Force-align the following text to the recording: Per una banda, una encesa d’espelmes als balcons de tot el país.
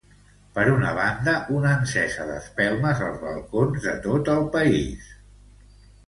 Per 0.53 0.61
una 0.75 0.91
banda, 0.99 1.33
una 1.57 1.73
encesa 1.79 2.23
d’espelmes 2.29 3.03
als 3.07 3.19
balcons 3.25 3.83
de 3.83 3.93
tot 4.07 4.31
el 4.37 4.41
país. 4.57 5.11